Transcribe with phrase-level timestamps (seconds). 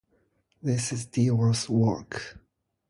[0.63, 2.39] This is devils' work!